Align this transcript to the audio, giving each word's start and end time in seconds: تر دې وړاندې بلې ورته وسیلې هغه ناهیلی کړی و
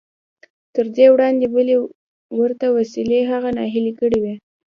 تر 0.73 0.85
دې 0.95 1.05
وړاندې 1.13 1.45
بلې 1.55 1.75
ورته 2.39 2.65
وسیلې 2.77 3.19
هغه 3.31 3.49
ناهیلی 3.57 3.93
کړی 3.99 4.19
و 4.21 4.25